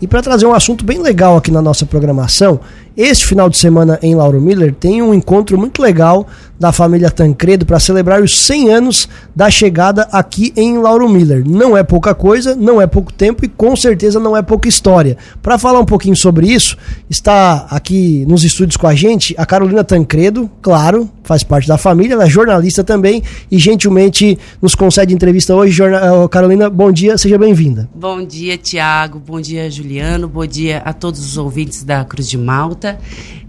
E 0.00 0.06
para 0.06 0.22
trazer 0.22 0.46
um 0.46 0.54
assunto 0.54 0.82
bem 0.82 0.98
legal 0.98 1.36
aqui 1.36 1.50
na 1.50 1.60
nossa 1.60 1.84
programação, 1.84 2.60
este 2.96 3.26
final 3.26 3.50
de 3.50 3.58
semana 3.58 3.98
em 4.02 4.14
Lauro 4.14 4.40
Miller 4.40 4.74
tem 4.74 5.02
um 5.02 5.12
encontro 5.12 5.58
muito 5.58 5.82
legal 5.82 6.26
da 6.60 6.70
família 6.72 7.10
Tancredo 7.10 7.64
para 7.64 7.80
celebrar 7.80 8.22
os 8.22 8.38
100 8.38 8.70
anos 8.70 9.08
da 9.34 9.50
chegada 9.50 10.02
aqui 10.12 10.52
em 10.54 10.76
Lauro 10.76 11.08
Miller. 11.08 11.42
Não 11.48 11.74
é 11.74 11.82
pouca 11.82 12.14
coisa, 12.14 12.54
não 12.54 12.78
é 12.82 12.86
pouco 12.86 13.10
tempo 13.10 13.46
e 13.46 13.48
com 13.48 13.74
certeza 13.74 14.20
não 14.20 14.36
é 14.36 14.42
pouca 14.42 14.68
história. 14.68 15.16
Para 15.40 15.56
falar 15.56 15.80
um 15.80 15.86
pouquinho 15.86 16.14
sobre 16.14 16.46
isso, 16.46 16.76
está 17.08 17.66
aqui 17.70 18.26
nos 18.28 18.44
estúdios 18.44 18.76
com 18.76 18.86
a 18.86 18.94
gente 18.94 19.34
a 19.38 19.46
Carolina 19.46 19.82
Tancredo, 19.82 20.50
claro, 20.60 21.08
faz 21.24 21.42
parte 21.42 21.66
da 21.66 21.78
família, 21.78 22.12
ela 22.12 22.24
é 22.24 22.28
jornalista 22.28 22.84
também 22.84 23.22
e 23.50 23.58
gentilmente 23.58 24.38
nos 24.60 24.74
concede 24.74 25.14
entrevista 25.14 25.54
hoje. 25.54 25.82
Eh, 25.82 26.28
Carolina, 26.30 26.68
bom 26.68 26.92
dia, 26.92 27.16
seja 27.16 27.38
bem-vinda. 27.38 27.88
Bom 27.94 28.22
dia, 28.22 28.58
Tiago, 28.58 29.18
bom 29.18 29.40
dia, 29.40 29.70
Juliano, 29.70 30.28
bom 30.28 30.44
dia 30.44 30.82
a 30.84 30.92
todos 30.92 31.24
os 31.24 31.38
ouvintes 31.38 31.84
da 31.84 32.04
Cruz 32.04 32.28
de 32.28 32.36
Malta. 32.36 32.98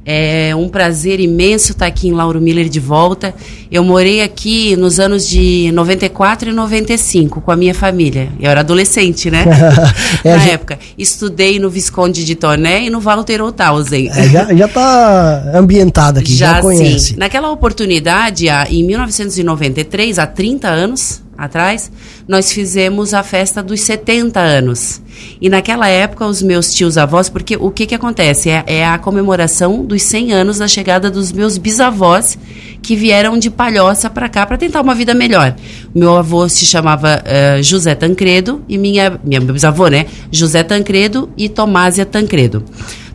É 0.03 0.55
um 0.55 0.67
prazer 0.67 1.19
imenso 1.19 1.73
estar 1.73 1.85
aqui 1.85 2.07
em 2.07 2.11
Lauro 2.11 2.41
Miller 2.41 2.67
de 2.67 2.79
volta. 2.79 3.35
Eu 3.71 3.83
morei 3.83 4.21
aqui 4.21 4.75
nos 4.75 4.99
anos 4.99 5.27
de 5.27 5.71
94 5.73 6.49
e 6.49 6.53
95 6.53 7.39
com 7.39 7.51
a 7.51 7.55
minha 7.55 7.73
família. 7.75 8.29
Eu 8.39 8.49
era 8.49 8.61
adolescente, 8.61 9.29
né? 9.29 9.45
é, 10.25 10.31
Na 10.35 10.37
já... 10.39 10.51
época. 10.53 10.79
Estudei 10.97 11.59
no 11.59 11.69
Visconde 11.69 12.25
de 12.25 12.33
Torné 12.33 12.85
e 12.85 12.89
no 12.89 12.99
Walter 12.99 13.43
Othausen. 13.43 14.09
É, 14.09 14.29
já, 14.29 14.53
já 14.53 14.67
tá 14.67 15.51
ambientada 15.53 16.19
aqui, 16.19 16.33
já, 16.33 16.55
já 16.55 16.61
conhece. 16.61 16.99
Sim. 17.09 17.15
Naquela 17.17 17.51
oportunidade, 17.51 18.47
em 18.69 18.83
1993, 18.83 20.17
há 20.17 20.25
30 20.25 20.67
anos, 20.67 21.20
atrás, 21.37 21.91
nós 22.27 22.51
fizemos 22.51 23.13
a 23.13 23.23
festa 23.23 23.63
dos 23.63 23.81
70 23.81 24.39
anos. 24.39 25.01
E 25.39 25.49
naquela 25.49 25.87
época, 25.87 26.25
os 26.25 26.41
meus 26.41 26.73
tios 26.73 26.97
avós, 26.97 27.29
porque 27.29 27.55
o 27.55 27.71
que, 27.71 27.85
que 27.85 27.95
acontece? 27.95 28.49
É, 28.49 28.63
é 28.67 28.85
a 28.85 28.97
comemoração 28.97 29.83
dos 29.83 30.01
100 30.03 30.33
anos 30.33 30.57
da 30.59 30.67
chegada 30.67 31.09
dos 31.09 31.31
meus 31.31 31.57
bisavós, 31.57 32.37
que 32.81 32.95
vieram 32.95 33.37
de 33.37 33.49
Palhoça 33.49 34.09
para 34.09 34.29
cá 34.29 34.45
para 34.45 34.57
tentar 34.57 34.81
uma 34.81 34.95
vida 34.95 35.13
melhor. 35.13 35.55
Meu 35.93 36.15
avô 36.15 36.47
se 36.47 36.65
chamava 36.65 37.21
uh, 37.21 37.63
José 37.63 37.95
Tancredo 37.95 38.63
e 38.67 38.77
minha, 38.77 39.19
minha 39.23 39.41
bisavô, 39.41 39.87
né? 39.87 40.05
José 40.31 40.63
Tancredo 40.63 41.29
e 41.37 41.49
Tomásia 41.49 42.05
Tancredo. 42.05 42.63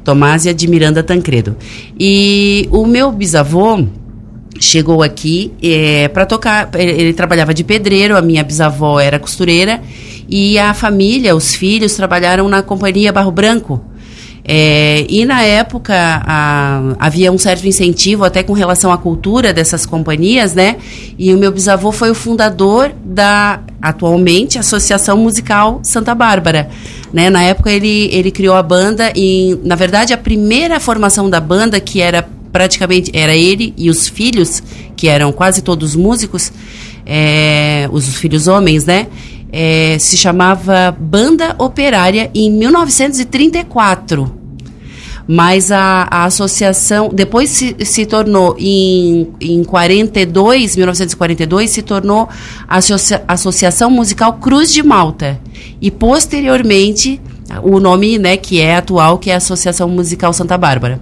Tomásia 0.04 0.54
de 0.54 0.68
Miranda 0.68 1.02
Tancredo. 1.02 1.56
E 1.98 2.68
o 2.70 2.86
meu 2.86 3.10
bisavô 3.10 3.84
chegou 4.60 5.02
aqui 5.02 5.52
é, 5.62 6.08
para 6.08 6.26
tocar. 6.26 6.68
Ele, 6.74 6.92
ele, 6.92 7.12
trabalhava 7.12 7.52
de 7.52 7.64
pedreiro, 7.64 8.16
a 8.16 8.22
minha 8.22 8.42
bisavó 8.42 9.00
era 9.00 9.18
costureira 9.18 9.80
e 10.28 10.58
a 10.58 10.74
família, 10.74 11.34
os 11.34 11.54
filhos, 11.54 11.94
trabalharam 11.94 12.48
na 12.48 12.62
companhia 12.62 13.12
Barro 13.12 13.30
Branco. 13.30 13.80
É, 14.48 15.04
e 15.08 15.24
na 15.24 15.42
época 15.42 15.92
a, 15.92 16.94
havia 17.00 17.32
um 17.32 17.38
certo 17.38 17.66
incentivo 17.66 18.24
até 18.24 18.44
com 18.44 18.52
relação 18.52 18.92
à 18.92 18.98
cultura 18.98 19.52
dessas 19.52 19.84
companhias, 19.84 20.54
né? 20.54 20.76
E 21.18 21.34
o 21.34 21.38
meu 21.38 21.50
bisavô 21.50 21.90
foi 21.90 22.10
o 22.10 22.14
fundador 22.14 22.92
da 23.04 23.60
atualmente 23.82 24.56
Associação 24.56 25.16
Musical 25.16 25.80
Santa 25.82 26.14
Bárbara, 26.14 26.68
né? 27.12 27.28
Na 27.28 27.42
época 27.42 27.72
ele, 27.72 28.08
ele 28.12 28.30
criou 28.30 28.54
a 28.54 28.62
banda 28.62 29.12
e 29.16 29.58
na 29.64 29.74
verdade 29.74 30.12
a 30.12 30.18
primeira 30.18 30.78
formação 30.78 31.28
da 31.28 31.40
banda 31.40 31.80
que 31.80 32.00
era 32.00 32.28
praticamente 32.52 33.10
era 33.14 33.34
ele 33.34 33.74
e 33.76 33.90
os 33.90 34.08
filhos, 34.08 34.62
que 34.96 35.08
eram 35.08 35.32
quase 35.32 35.62
todos 35.62 35.94
músicos, 35.94 36.52
é, 37.04 37.88
os 37.92 38.16
filhos 38.16 38.48
homens, 38.48 38.84
né? 38.84 39.06
É, 39.52 39.96
se 39.98 40.16
chamava 40.16 40.94
Banda 40.98 41.54
Operária 41.58 42.30
em 42.34 42.50
1934. 42.50 44.46
Mas 45.28 45.72
a, 45.72 46.06
a 46.08 46.24
associação, 46.24 47.10
depois 47.12 47.50
se, 47.50 47.76
se 47.84 48.06
tornou, 48.06 48.54
em, 48.58 49.28
em 49.40 49.64
42, 49.64 50.76
1942, 50.76 51.70
se 51.70 51.82
tornou 51.82 52.28
a 52.68 52.76
Associa, 52.76 53.24
Associação 53.26 53.90
Musical 53.90 54.34
Cruz 54.34 54.72
de 54.72 54.84
Malta. 54.84 55.40
E 55.80 55.90
posteriormente, 55.90 57.20
o 57.62 57.80
nome 57.80 58.18
né, 58.18 58.36
que 58.36 58.60
é 58.60 58.76
atual, 58.76 59.18
que 59.18 59.30
é 59.30 59.34
a 59.34 59.38
Associação 59.38 59.88
Musical 59.88 60.32
Santa 60.32 60.56
Bárbara. 60.56 61.00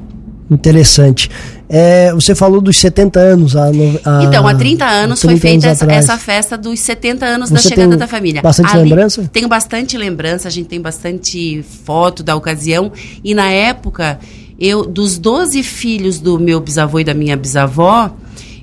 Interessante. 0.50 1.30
É, 1.68 2.12
você 2.12 2.34
falou 2.34 2.60
dos 2.60 2.76
70 2.78 3.18
anos. 3.18 3.56
A, 3.56 3.66
a, 3.66 4.24
então, 4.24 4.46
há 4.46 4.54
30 4.54 4.84
anos 4.84 5.20
30 5.20 5.32
foi 5.32 5.40
feita 5.40 5.68
essa, 5.68 5.90
essa, 5.90 6.18
festa 6.18 6.58
dos 6.58 6.78
70 6.80 7.24
anos 7.24 7.48
você 7.48 7.54
da 7.54 7.60
chegada 7.60 7.96
da 7.96 8.06
família. 8.06 8.42
Bastante 8.42 8.76
Ali, 8.76 8.90
lembrança? 8.90 9.28
Tenho 9.32 9.48
bastante 9.48 9.96
lembrança, 9.96 10.48
a 10.48 10.50
gente 10.50 10.66
tem 10.66 10.80
bastante 10.80 11.64
foto 11.84 12.22
da 12.22 12.36
ocasião. 12.36 12.92
E 13.22 13.34
na 13.34 13.50
época, 13.50 14.18
eu 14.60 14.84
dos 14.84 15.18
12 15.18 15.62
filhos 15.62 16.20
do 16.20 16.38
meu 16.38 16.60
bisavô 16.60 17.00
e 17.00 17.04
da 17.04 17.14
minha 17.14 17.36
bisavó, 17.36 18.14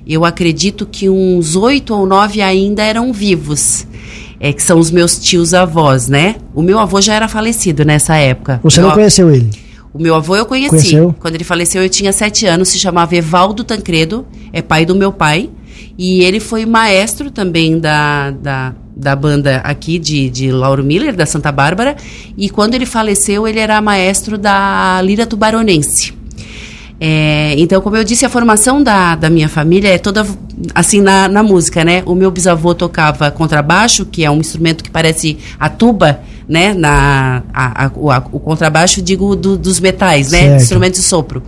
eu 0.06 0.24
acredito 0.24 0.86
que 0.86 1.08
uns 1.08 1.56
oito 1.56 1.94
ou 1.94 2.06
nove 2.06 2.40
ainda 2.40 2.82
eram 2.82 3.12
vivos. 3.12 3.86
É, 4.38 4.52
que 4.52 4.62
são 4.62 4.76
os 4.76 4.90
meus 4.90 5.20
tios 5.20 5.54
avós, 5.54 6.08
né? 6.08 6.34
O 6.52 6.62
meu 6.62 6.80
avô 6.80 7.00
já 7.00 7.14
era 7.14 7.28
falecido 7.28 7.84
nessa 7.84 8.16
época. 8.16 8.58
Você 8.64 8.80
não 8.80 8.90
conheceu 8.90 9.32
ele? 9.32 9.48
O 9.94 10.00
meu 10.00 10.14
avô 10.14 10.36
eu 10.36 10.46
conheci. 10.46 10.70
Conheceu? 10.70 11.14
Quando 11.18 11.34
ele 11.34 11.44
faleceu, 11.44 11.82
eu 11.82 11.88
tinha 11.88 12.12
sete 12.12 12.46
anos, 12.46 12.68
se 12.68 12.78
chamava 12.78 13.14
Evaldo 13.14 13.62
Tancredo, 13.62 14.26
é 14.52 14.62
pai 14.62 14.86
do 14.86 14.94
meu 14.94 15.12
pai. 15.12 15.50
E 15.98 16.22
ele 16.22 16.40
foi 16.40 16.64
maestro 16.64 17.30
também 17.30 17.78
da, 17.78 18.30
da, 18.30 18.74
da 18.96 19.14
banda 19.14 19.58
aqui 19.58 19.98
de, 19.98 20.30
de 20.30 20.50
Lauro 20.50 20.82
Miller, 20.82 21.14
da 21.14 21.26
Santa 21.26 21.52
Bárbara. 21.52 21.96
E 22.36 22.48
quando 22.48 22.74
ele 22.74 22.86
faleceu, 22.86 23.46
ele 23.46 23.58
era 23.58 23.80
maestro 23.80 24.38
da 24.38 25.00
Lira 25.02 25.26
Tubaronense. 25.26 26.14
É, 27.04 27.56
então, 27.58 27.80
como 27.80 27.96
eu 27.96 28.04
disse, 28.04 28.24
a 28.24 28.28
formação 28.28 28.80
da, 28.80 29.16
da 29.16 29.28
minha 29.28 29.48
família 29.48 29.88
é 29.88 29.98
toda 29.98 30.24
assim 30.72 31.00
na, 31.00 31.26
na 31.26 31.42
música, 31.42 31.84
né? 31.84 32.00
O 32.06 32.14
meu 32.14 32.30
bisavô 32.30 32.76
tocava 32.76 33.28
contrabaixo, 33.28 34.06
que 34.06 34.24
é 34.24 34.30
um 34.30 34.36
instrumento 34.36 34.84
que 34.84 34.90
parece 34.90 35.36
a 35.58 35.68
tuba, 35.68 36.20
né? 36.48 36.72
Na, 36.72 37.42
a, 37.52 37.86
a, 37.86 37.90
o, 37.96 38.08
a, 38.08 38.18
o, 38.30 38.38
contrabaixo, 38.38 39.02
digo, 39.02 39.34
do, 39.34 39.58
dos 39.58 39.80
metais, 39.80 40.30
né? 40.30 40.42
Certo. 40.42 40.62
Instrumento 40.62 40.94
de 40.94 41.02
sopro. 41.02 41.42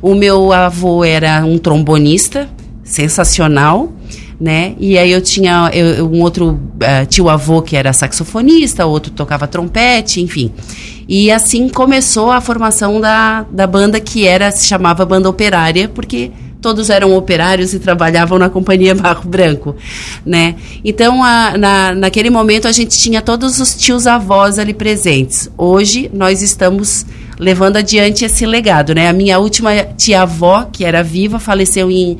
O 0.00 0.14
meu 0.14 0.54
avô 0.54 1.04
era 1.04 1.44
um 1.44 1.58
trombonista, 1.58 2.48
sensacional, 2.82 3.92
né? 4.40 4.74
E 4.80 4.96
aí 4.96 5.12
eu 5.12 5.20
tinha 5.20 5.70
eu, 5.74 6.08
um 6.08 6.22
outro 6.22 6.52
uh, 6.52 7.06
tio-avô 7.06 7.60
que 7.60 7.76
era 7.76 7.92
saxofonista, 7.92 8.86
outro 8.86 9.12
tocava 9.12 9.46
trompete, 9.46 10.22
enfim. 10.22 10.50
E 11.08 11.30
assim 11.30 11.68
começou 11.68 12.30
a 12.30 12.40
formação 12.40 13.00
da, 13.00 13.42
da 13.50 13.66
banda 13.66 14.00
que 14.00 14.26
era 14.26 14.50
se 14.50 14.66
chamava 14.66 15.04
Banda 15.04 15.28
Operária, 15.28 15.88
porque 15.88 16.30
todos 16.64 16.88
eram 16.88 17.14
operários 17.14 17.74
e 17.74 17.78
trabalhavam 17.78 18.38
na 18.38 18.48
companhia 18.48 18.94
Barro 18.96 19.28
Branco, 19.28 19.76
né? 20.24 20.54
Então, 20.82 21.22
a, 21.22 21.58
na, 21.58 21.94
naquele 21.94 22.30
momento 22.30 22.66
a 22.66 22.72
gente 22.72 22.98
tinha 22.98 23.20
todos 23.20 23.60
os 23.60 23.74
tios 23.74 24.06
avós 24.06 24.58
ali 24.58 24.72
presentes. 24.72 25.50
Hoje 25.58 26.10
nós 26.12 26.40
estamos 26.40 27.04
levando 27.38 27.76
adiante 27.76 28.24
esse 28.24 28.46
legado, 28.46 28.94
né? 28.94 29.08
A 29.08 29.12
minha 29.12 29.38
última 29.38 29.70
tia-avó, 29.96 30.66
que 30.72 30.86
era 30.86 31.02
viva, 31.02 31.38
faleceu 31.38 31.90
em, 31.90 32.16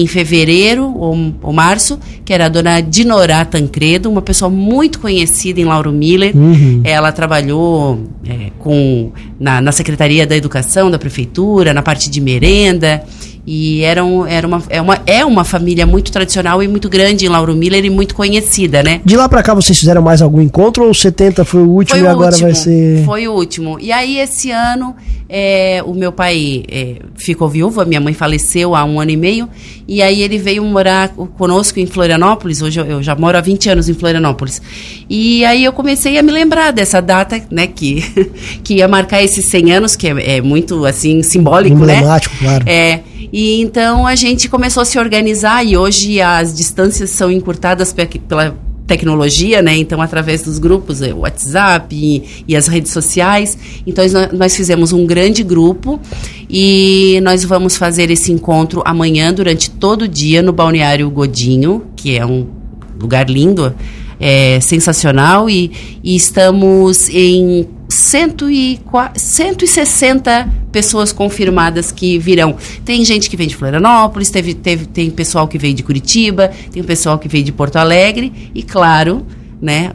em 0.00 0.06
fevereiro 0.06 0.84
ou, 0.96 1.34
ou, 1.42 1.52
março, 1.52 1.98
que 2.24 2.32
era 2.32 2.46
a 2.46 2.48
dona 2.48 2.80
Dinorá 2.80 3.44
Tancredo, 3.44 4.10
uma 4.10 4.22
pessoa 4.22 4.50
muito 4.50 4.98
conhecida 4.98 5.60
em 5.60 5.64
Lauro 5.64 5.92
Miller. 5.92 6.34
Uhum. 6.34 6.80
Ela 6.84 7.12
trabalhou 7.12 8.00
é, 8.26 8.50
com, 8.58 9.12
na, 9.38 9.60
na 9.60 9.72
Secretaria 9.72 10.26
da 10.26 10.36
Educação 10.36 10.90
da 10.90 10.98
Prefeitura, 10.98 11.74
na 11.74 11.82
parte 11.82 12.08
de 12.08 12.20
merenda. 12.20 13.02
E 13.44 13.82
era, 13.82 14.04
um, 14.04 14.24
era 14.24 14.46
uma, 14.46 14.62
é, 14.68 14.80
uma, 14.80 15.00
é 15.04 15.24
uma 15.24 15.42
família 15.42 15.84
muito 15.84 16.12
tradicional 16.12 16.62
e 16.62 16.68
muito 16.68 16.88
grande 16.88 17.26
em 17.26 17.28
Lauro 17.28 17.56
Miller 17.56 17.84
e 17.84 17.90
muito 17.90 18.14
conhecida, 18.14 18.84
né? 18.84 19.00
De 19.04 19.16
lá 19.16 19.28
para 19.28 19.42
cá 19.42 19.52
vocês 19.52 19.76
fizeram 19.76 20.00
mais 20.00 20.22
algum 20.22 20.40
encontro 20.40 20.84
ou 20.84 20.94
70 20.94 21.44
foi 21.44 21.60
o 21.60 21.68
último 21.68 21.98
foi 21.98 22.06
e 22.06 22.08
agora 22.08 22.30
último, 22.30 22.46
vai 22.46 22.54
ser. 22.54 23.04
Foi 23.04 23.26
o 23.26 23.32
último. 23.32 23.80
E 23.80 23.90
aí, 23.90 24.18
esse 24.18 24.52
ano, 24.52 24.94
é, 25.28 25.82
o 25.84 25.92
meu 25.92 26.12
pai 26.12 26.62
é, 26.70 26.96
ficou 27.16 27.48
viúvo, 27.48 27.80
a 27.80 27.84
minha 27.84 28.00
mãe 28.00 28.14
faleceu 28.14 28.76
há 28.76 28.84
um 28.84 29.00
ano 29.00 29.10
e 29.10 29.16
meio, 29.16 29.48
e 29.88 30.00
aí 30.02 30.22
ele 30.22 30.38
veio 30.38 30.64
morar 30.64 31.08
conosco 31.08 31.80
em 31.80 31.86
Florianópolis. 31.86 32.62
Hoje 32.62 32.78
eu, 32.78 32.86
eu 32.86 33.02
já 33.02 33.16
moro 33.16 33.36
há 33.36 33.40
20 33.40 33.70
anos 33.70 33.88
em 33.88 33.94
Florianópolis. 33.94 34.62
E 35.10 35.44
aí 35.44 35.64
eu 35.64 35.72
comecei 35.72 36.16
a 36.16 36.22
me 36.22 36.30
lembrar 36.30 36.70
dessa 36.70 37.02
data, 37.02 37.42
né, 37.50 37.66
que, 37.66 38.02
que 38.62 38.74
ia 38.74 38.86
marcar 38.86 39.20
esses 39.20 39.44
100 39.46 39.72
anos, 39.72 39.96
que 39.96 40.06
é, 40.06 40.36
é 40.36 40.40
muito, 40.40 40.84
assim, 40.84 41.24
simbólico, 41.24 41.74
Emblemático, 41.74 42.34
né? 42.36 42.40
claro. 42.40 42.64
É. 42.68 43.00
E 43.32 43.60
então 43.60 44.06
a 44.06 44.14
gente 44.14 44.48
começou 44.48 44.82
a 44.82 44.84
se 44.84 44.98
organizar 44.98 45.64
e 45.64 45.76
hoje 45.76 46.20
as 46.20 46.54
distâncias 46.54 47.10
são 47.10 47.30
encurtadas 47.30 47.92
pela 47.92 48.56
tecnologia, 48.86 49.62
né? 49.62 49.76
Então, 49.76 50.02
através 50.02 50.42
dos 50.42 50.58
grupos, 50.58 51.00
o 51.00 51.20
WhatsApp 51.20 51.94
e, 51.94 52.44
e, 52.46 52.56
as 52.56 52.66
redes 52.66 52.92
sociais. 52.92 53.56
Então, 53.86 54.04
nós 54.32 54.56
fizemos 54.56 54.92
um 54.92 55.06
grande 55.06 55.42
grupo 55.42 56.00
e 56.48 57.18
nós 57.22 57.44
vamos 57.44 57.76
fazer 57.76 58.10
esse 58.10 58.32
encontro 58.32 58.82
amanhã, 58.84 59.32
durante 59.32 59.70
todo 59.70 60.02
o 60.02 60.08
dia, 60.08 60.42
no 60.42 60.52
Balneário 60.52 61.08
Godinho, 61.10 61.84
que 61.96 62.18
é 62.18 62.26
um 62.26 62.46
lugar 63.00 63.30
lindo, 63.30 63.74
é, 64.20 64.60
sensacional. 64.60 65.48
E, 65.48 65.72
e 66.02 66.14
estamos 66.14 67.08
em 67.08 67.66
160 67.92 70.48
pessoas 70.72 71.12
confirmadas 71.12 71.92
que 71.92 72.18
virão. 72.18 72.56
Tem 72.84 73.04
gente 73.04 73.28
que 73.28 73.36
vem 73.36 73.46
de 73.46 73.54
Florianópolis, 73.54 74.30
teve, 74.30 74.54
teve, 74.54 74.86
tem 74.86 75.10
pessoal 75.10 75.46
que 75.46 75.58
veio 75.58 75.74
de 75.74 75.82
Curitiba, 75.82 76.50
tem 76.72 76.82
pessoal 76.82 77.18
que 77.18 77.28
veio 77.28 77.44
de 77.44 77.52
Porto 77.52 77.76
Alegre 77.76 78.50
e, 78.54 78.62
claro, 78.62 79.26
né, 79.60 79.92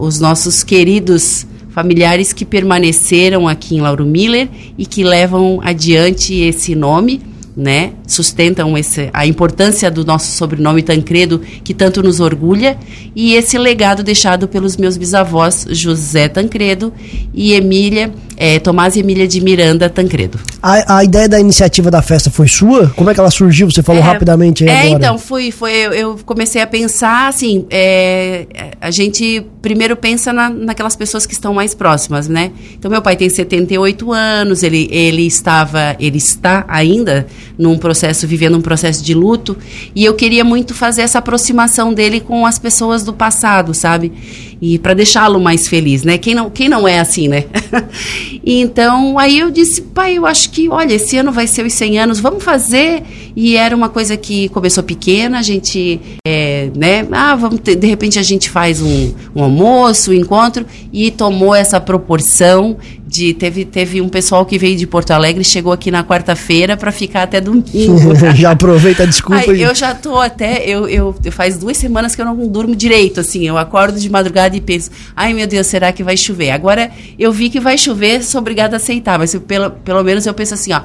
os 0.00 0.18
nossos 0.20 0.64
queridos 0.64 1.46
familiares 1.70 2.32
que 2.32 2.44
permaneceram 2.44 3.46
aqui 3.46 3.76
em 3.76 3.80
Lauro 3.80 4.04
Miller 4.04 4.48
e 4.76 4.84
que 4.84 5.04
levam 5.04 5.60
adiante 5.62 6.34
esse 6.34 6.74
nome 6.74 7.35
né, 7.56 7.94
sustentam 8.06 8.76
esse, 8.76 9.08
a 9.14 9.26
importância 9.26 9.90
do 9.90 10.04
nosso 10.04 10.30
sobrenome 10.32 10.82
Tancredo, 10.82 11.38
que 11.38 11.72
tanto 11.72 12.02
nos 12.02 12.20
orgulha, 12.20 12.76
e 13.14 13.34
esse 13.34 13.56
legado 13.56 14.02
deixado 14.02 14.46
pelos 14.46 14.76
meus 14.76 14.96
bisavós 14.98 15.66
José 15.70 16.28
Tancredo 16.28 16.92
e 17.32 17.54
Emília 17.54 18.12
é, 18.36 18.58
Tomás 18.58 18.96
e 18.96 19.00
Emília 19.00 19.26
de 19.26 19.40
Miranda 19.40 19.88
Tancredo. 19.88 20.38
A, 20.62 20.98
a, 20.98 21.04
ideia 21.04 21.28
da 21.28 21.40
iniciativa 21.40 21.90
da 21.90 22.02
festa 22.02 22.30
foi 22.30 22.48
sua? 22.48 22.88
Como 22.90 23.08
é 23.08 23.14
que 23.14 23.20
ela 23.20 23.30
surgiu? 23.30 23.70
Você 23.70 23.82
falou 23.82 24.02
é, 24.02 24.04
rapidamente 24.04 24.64
aí 24.64 24.70
é, 24.70 24.80
agora. 24.80 24.94
então, 24.96 25.18
foi, 25.18 25.50
foi 25.50 25.72
eu, 25.72 25.92
eu 25.92 26.18
comecei 26.24 26.60
a 26.60 26.66
pensar, 26.66 27.28
assim, 27.28 27.66
é, 27.70 28.46
a 28.80 28.90
gente 28.90 29.44
primeiro 29.62 29.96
pensa 29.96 30.32
na, 30.32 30.50
naquelas 30.50 30.94
pessoas 30.94 31.26
que 31.26 31.32
estão 31.32 31.54
mais 31.54 31.74
próximas, 31.74 32.28
né? 32.28 32.52
Então, 32.78 32.90
meu 32.90 33.02
pai 33.02 33.16
tem 33.16 33.28
78 33.28 34.12
anos, 34.12 34.62
ele, 34.62 34.88
ele 34.92 35.26
estava, 35.26 35.96
ele 35.98 36.18
está 36.18 36.64
ainda 36.68 37.26
num 37.58 37.78
processo, 37.78 38.26
vivendo 38.26 38.56
um 38.56 38.60
processo 38.60 39.02
de 39.02 39.14
luto, 39.14 39.56
e 39.94 40.04
eu 40.04 40.14
queria 40.14 40.44
muito 40.44 40.74
fazer 40.74 41.02
essa 41.02 41.18
aproximação 41.18 41.92
dele 41.92 42.20
com 42.20 42.44
as 42.44 42.58
pessoas 42.58 43.02
do 43.02 43.12
passado, 43.12 43.72
sabe? 43.72 44.12
E 44.60 44.78
para 44.78 44.94
deixá-lo 44.94 45.38
mais 45.38 45.68
feliz, 45.68 46.02
né? 46.02 46.16
Quem 46.16 46.34
não, 46.34 46.48
quem 46.48 46.68
não 46.68 46.88
é 46.88 46.98
assim, 46.98 47.28
né? 47.28 47.44
então, 48.44 49.18
aí 49.18 49.38
eu 49.38 49.50
disse, 49.50 49.82
pai, 49.82 50.16
eu 50.16 50.24
acho 50.24 50.50
que, 50.50 50.68
olha, 50.68 50.94
esse 50.94 51.16
ano 51.18 51.30
vai 51.30 51.46
ser 51.46 51.66
os 51.66 51.72
100 51.74 51.98
anos, 51.98 52.20
vamos 52.20 52.42
fazer. 52.42 53.02
E 53.36 53.54
era 53.54 53.76
uma 53.76 53.90
coisa 53.90 54.16
que 54.16 54.48
começou 54.48 54.82
pequena, 54.82 55.38
a 55.38 55.42
gente, 55.42 56.00
é, 56.26 56.70
né? 56.74 57.06
Ah, 57.12 57.36
vamos 57.36 57.60
ter, 57.60 57.76
de 57.76 57.86
repente 57.86 58.18
a 58.18 58.22
gente 58.22 58.48
faz 58.48 58.80
um, 58.80 59.12
um 59.34 59.42
almoço, 59.42 60.10
um 60.10 60.14
encontro, 60.14 60.64
e 60.90 61.10
tomou 61.10 61.54
essa 61.54 61.78
proporção 61.78 62.78
de 63.06 63.32
teve, 63.34 63.64
teve 63.64 64.00
um 64.00 64.08
pessoal 64.08 64.44
que 64.44 64.58
veio 64.58 64.76
de 64.76 64.86
Porto 64.86 65.12
Alegre 65.12 65.44
chegou 65.44 65.72
aqui 65.72 65.90
na 65.90 66.02
quarta-feira 66.02 66.76
para 66.76 66.90
ficar 66.90 67.22
até 67.22 67.40
domingo. 67.40 67.64
já 68.34 68.50
aproveita 68.50 69.04
a 69.04 69.06
desculpa. 69.06 69.50
Aí, 69.50 69.62
eu 69.62 69.74
já 69.74 69.94
tô 69.94 70.18
até 70.18 70.64
eu, 70.66 70.88
eu, 70.88 71.14
faz 71.30 71.56
duas 71.56 71.76
semanas 71.76 72.14
que 72.14 72.20
eu 72.20 72.26
não 72.26 72.48
durmo 72.48 72.74
direito 72.74 73.20
assim. 73.20 73.46
Eu 73.46 73.56
acordo 73.56 73.98
de 73.98 74.10
madrugada 74.10 74.45
e 74.54 74.60
penso, 74.60 74.90
ai 75.16 75.32
meu 75.32 75.46
Deus, 75.46 75.66
será 75.66 75.90
que 75.92 76.04
vai 76.04 76.16
chover? 76.16 76.50
Agora 76.50 76.90
eu 77.18 77.32
vi 77.32 77.48
que 77.48 77.58
vai 77.58 77.78
chover, 77.78 78.22
sou 78.22 78.40
obrigada 78.40 78.76
a 78.76 78.78
aceitar. 78.78 79.18
Mas 79.18 79.34
eu, 79.34 79.40
pelo, 79.40 79.70
pelo 79.70 80.04
menos 80.04 80.26
eu 80.26 80.34
penso 80.34 80.54
assim, 80.54 80.72
ó 80.72 80.82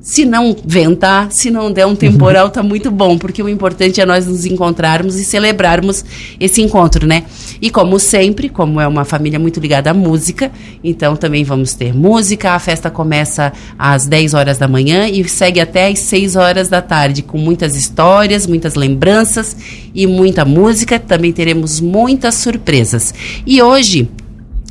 se 0.00 0.24
não 0.24 0.56
ventar, 0.64 1.30
se 1.32 1.50
não 1.50 1.72
der 1.72 1.86
um 1.86 1.94
temporal, 1.94 2.48
tá 2.50 2.62
muito 2.62 2.90
bom, 2.90 3.18
porque 3.18 3.42
o 3.42 3.48
importante 3.48 4.00
é 4.00 4.06
nós 4.06 4.26
nos 4.26 4.46
encontrarmos 4.46 5.16
e 5.16 5.24
celebrarmos 5.24 6.04
esse 6.38 6.62
encontro, 6.62 7.06
né? 7.06 7.24
E 7.60 7.70
como 7.70 7.98
sempre, 7.98 8.48
como 8.48 8.80
é 8.80 8.86
uma 8.86 9.04
família 9.04 9.38
muito 9.38 9.60
ligada 9.60 9.90
à 9.90 9.94
música, 9.94 10.50
então 10.82 11.16
também 11.16 11.44
vamos 11.44 11.74
ter 11.74 11.92
música. 11.92 12.52
A 12.52 12.58
festa 12.58 12.90
começa 12.90 13.52
às 13.78 14.06
10 14.06 14.34
horas 14.34 14.58
da 14.58 14.68
manhã 14.68 15.08
e 15.08 15.28
segue 15.28 15.60
até 15.60 15.88
às 15.88 15.98
6 15.98 16.36
horas 16.36 16.68
da 16.68 16.80
tarde, 16.80 17.22
com 17.22 17.36
muitas 17.36 17.74
histórias, 17.74 18.46
muitas 18.46 18.74
lembranças 18.74 19.56
e 19.94 20.06
muita 20.06 20.44
música. 20.44 20.98
Também 20.98 21.32
teremos 21.32 21.80
muitas 21.80 22.36
surpresas. 22.36 23.12
E 23.46 23.60
hoje, 23.60 24.08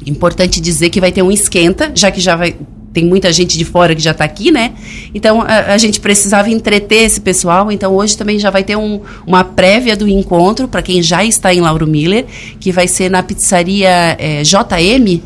Importante 0.05 0.61
dizer 0.61 0.89
que 0.89 1.01
vai 1.01 1.11
ter 1.11 1.21
um 1.21 1.29
esquenta, 1.29 1.91
já 1.93 2.09
que 2.09 2.21
já 2.21 2.35
vai 2.37 2.55
tem 2.93 3.05
muita 3.05 3.31
gente 3.31 3.57
de 3.57 3.65
fora 3.65 3.93
que 3.93 4.01
já 4.01 4.11
está 4.11 4.23
aqui, 4.23 4.51
né? 4.51 4.73
Então 5.13 5.41
a, 5.41 5.73
a, 5.73 5.77
gente 5.77 5.99
precisava 5.99 6.49
entreter 6.49 7.03
esse 7.03 7.21
pessoal. 7.21 7.71
Então 7.71 7.95
hoje 7.95 8.17
também 8.17 8.39
já 8.39 8.49
vai 8.49 8.63
ter 8.63 8.75
um, 8.75 9.01
uma 9.25 9.43
prévia 9.43 9.95
do 9.95 10.07
encontro 10.07 10.67
para 10.67 10.81
quem 10.81 11.01
já 11.01 11.23
está 11.23 11.53
em 11.53 11.61
Lauro 11.61 11.85
Miller, 11.85 12.25
que 12.59 12.71
vai 12.71 12.87
ser 12.87 13.09
na 13.09 13.21
pizzaria 13.21 14.15
é, 14.17 14.41
JM, 14.41 15.21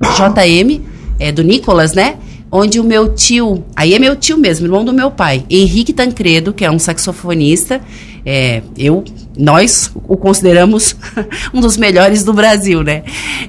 JM, 0.00 0.80
é, 1.18 1.30
do 1.30 1.42
Nicolas, 1.42 1.92
né? 1.92 2.16
Onde 2.50 2.78
o 2.78 2.84
meu 2.84 3.14
tio, 3.14 3.64
aí 3.74 3.94
é 3.94 3.98
meu 3.98 4.14
tio 4.14 4.36
mesmo, 4.36 4.66
irmão 4.66 4.84
do 4.84 4.92
meu 4.92 5.10
pai, 5.10 5.42
Henrique 5.48 5.92
Tancredo, 5.92 6.52
que 6.52 6.64
é 6.64 6.70
um 6.70 6.78
saxofonista, 6.78 7.80
é, 8.24 8.62
eu, 8.78 9.04
nós 9.36 9.90
o 10.06 10.16
consideramos 10.16 10.94
um 11.52 11.60
dos 11.60 11.76
melhores 11.76 12.22
do 12.22 12.32
Brasil, 12.32 12.82
né? 12.82 13.02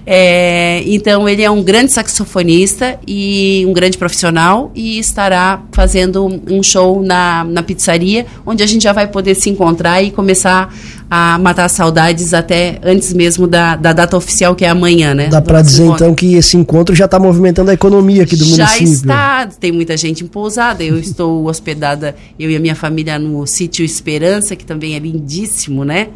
É, 0.05 0.81
então 0.85 1.29
ele 1.29 1.43
é 1.43 1.51
um 1.51 1.61
grande 1.61 1.91
saxofonista 1.91 2.99
e 3.07 3.65
um 3.67 3.73
grande 3.73 3.97
profissional 3.97 4.71
e 4.73 4.97
estará 4.97 5.61
fazendo 5.71 6.41
um 6.49 6.63
show 6.63 7.03
na, 7.03 7.43
na 7.43 7.61
pizzaria, 7.61 8.25
onde 8.45 8.63
a 8.63 8.65
gente 8.65 8.83
já 8.83 8.93
vai 8.93 9.07
poder 9.07 9.35
se 9.35 9.49
encontrar 9.49 10.01
e 10.01 10.09
começar 10.11 10.73
a 11.15 11.37
matar 11.37 11.69
saudades 11.69 12.33
até 12.33 12.79
antes 12.81 13.13
mesmo 13.13 13.45
da, 13.45 13.75
da 13.75 13.93
data 13.93 14.17
oficial, 14.17 14.55
que 14.55 14.65
é 14.65 14.69
amanhã, 14.69 15.13
né? 15.13 15.27
Dá 15.27 15.43
para 15.43 15.61
dizer 15.61 15.83
encontro. 15.83 16.05
então 16.05 16.15
que 16.15 16.33
esse 16.33 16.57
encontro 16.57 16.95
já 16.95 17.05
está 17.05 17.19
movimentando 17.19 17.69
a 17.69 17.73
economia 17.75 18.23
aqui 18.23 18.35
do 18.35 18.43
já 18.43 18.65
município. 18.65 18.87
Já 18.87 19.43
está, 19.43 19.47
tem 19.59 19.71
muita 19.71 19.95
gente 19.95 20.23
em 20.23 20.27
pousada. 20.27 20.83
Eu 20.83 20.97
estou 20.97 21.45
hospedada, 21.45 22.15
eu 22.39 22.49
e 22.49 22.55
a 22.55 22.59
minha 22.59 22.73
família, 22.73 23.19
no 23.19 23.45
sítio 23.45 23.85
Esperança, 23.85 24.55
que 24.55 24.65
também 24.65 24.95
é 24.95 24.99
lindíssimo, 24.99 25.85
né? 25.85 26.07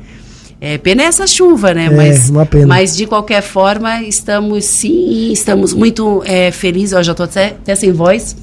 É, 0.59 0.79
pena 0.79 1.03
essa 1.03 1.27
chuva, 1.27 1.75
né? 1.75 1.85
É, 1.85 1.89
mas, 1.91 2.31
mas 2.65 2.97
de 2.97 3.05
qualquer 3.05 3.43
forma, 3.43 4.01
estamos 4.01 4.65
sim, 4.65 5.31
estamos 5.31 5.75
muito 5.75 6.23
é, 6.25 6.49
felizes. 6.49 6.93
Eu 6.93 7.03
já 7.03 7.11
estou 7.11 7.25
até, 7.25 7.49
até 7.49 7.75
sem 7.75 7.91
voz. 7.91 8.35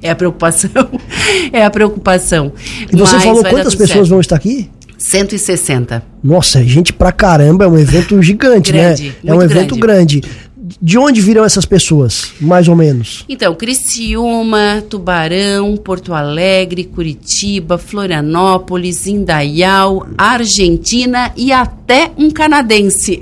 É 0.00 0.10
a 0.10 0.14
preocupação. 0.14 0.70
é 1.52 1.64
a 1.64 1.70
preocupação. 1.70 2.52
E 2.92 2.96
você 2.96 3.14
mas 3.14 3.24
falou 3.24 3.42
quantas 3.42 3.74
pessoas 3.74 3.90
certo. 3.90 4.08
vão 4.08 4.20
estar 4.20 4.36
aqui? 4.36 4.70
160. 4.98 6.02
Nossa, 6.22 6.62
gente 6.64 6.92
pra 6.92 7.12
caramba, 7.12 7.64
é 7.64 7.68
um 7.68 7.78
evento 7.78 8.20
gigante, 8.22 8.72
né? 8.72 8.88
grande, 8.88 9.08
né? 9.08 9.14
É 9.24 9.34
um 9.34 9.42
evento 9.42 9.76
grande. 9.76 10.20
grande 10.20 10.46
de 10.80 10.98
onde 10.98 11.20
virão 11.20 11.44
essas 11.44 11.64
pessoas, 11.64 12.32
mais 12.40 12.66
ou 12.68 12.74
menos? 12.74 13.24
Então, 13.28 13.54
Criciúma, 13.54 14.82
Tubarão, 14.88 15.76
Porto 15.76 16.12
Alegre, 16.12 16.84
Curitiba, 16.84 17.78
Florianópolis, 17.78 19.06
Indaial, 19.06 20.06
Argentina 20.18 21.32
e 21.36 21.52
até 21.52 22.10
um 22.16 22.30
canadense. 22.30 23.20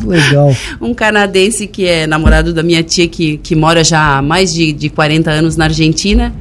Que 0.00 0.06
legal. 0.06 0.54
um 0.80 0.92
canadense 0.92 1.66
que 1.66 1.86
é 1.86 2.06
namorado 2.06 2.52
da 2.52 2.62
minha 2.62 2.82
tia, 2.82 3.06
que, 3.06 3.38
que 3.38 3.54
mora 3.54 3.84
já 3.84 4.18
há 4.18 4.22
mais 4.22 4.52
de, 4.52 4.72
de 4.72 4.90
40 4.90 5.30
anos 5.30 5.56
na 5.56 5.66
Argentina. 5.66 6.34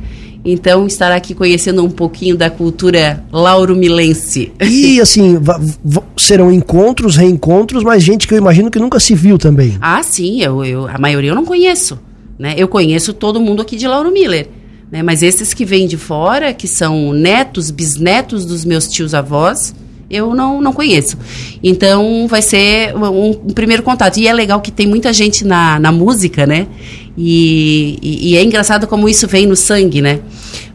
Então, 0.43 0.87
estará 0.87 1.15
aqui 1.15 1.33
conhecendo 1.33 1.83
um 1.83 1.89
pouquinho 1.89 2.37
da 2.37 2.49
cultura 2.49 3.23
lauromilense. 3.31 4.53
E, 4.61 4.99
assim, 5.01 5.37
serão 6.17 6.51
encontros, 6.51 7.15
reencontros, 7.15 7.83
mas 7.83 8.03
gente 8.03 8.27
que 8.27 8.33
eu 8.33 8.37
imagino 8.37 8.71
que 8.71 8.79
nunca 8.79 8.99
se 8.99 9.13
viu 9.13 9.37
também. 9.37 9.77
Ah, 9.81 10.01
sim, 10.01 10.41
eu, 10.41 10.63
eu 10.63 10.87
a 10.87 10.97
maioria 10.97 11.31
eu 11.31 11.35
não 11.35 11.45
conheço. 11.45 11.99
Né? 12.37 12.55
Eu 12.57 12.69
conheço 12.69 13.13
todo 13.13 13.41
mundo 13.41 13.61
aqui 13.61 13.75
de 13.75 13.85
Lauro 13.85 14.11
Miller. 14.11 14.47
Né? 14.89 15.03
Mas 15.03 15.21
esses 15.21 15.53
que 15.53 15.65
vêm 15.65 15.87
de 15.87 15.97
fora, 15.97 16.53
que 16.53 16.67
são 16.67 17.11
netos, 17.11 17.69
bisnetos 17.69 18.45
dos 18.45 18.63
meus 18.63 18.87
tios-avós, 18.87 19.75
eu 20.09 20.33
não, 20.33 20.59
não 20.59 20.73
conheço. 20.73 21.17
Então, 21.61 22.27
vai 22.27 22.41
ser 22.41 22.95
um, 22.95 23.29
um, 23.29 23.53
primeiro 23.53 23.83
contato. 23.83 24.17
E 24.17 24.27
é 24.27 24.33
legal 24.33 24.59
que 24.59 24.71
tem 24.71 24.87
muita 24.87 25.13
gente 25.13 25.45
na, 25.45 25.79
na 25.79 25.91
música, 25.91 26.47
né? 26.47 26.67
E, 27.21 27.99
e, 28.01 28.31
e, 28.31 28.37
é 28.37 28.43
engraçado 28.43 28.87
como 28.87 29.09
isso 29.09 29.27
vem 29.27 29.45
no 29.45 29.55
sangue, 29.55 30.01
né? 30.01 30.21